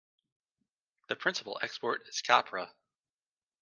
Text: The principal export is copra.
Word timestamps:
The 1.09 1.15
principal 1.15 1.59
export 1.61 2.07
is 2.09 2.23
copra. 2.23 2.73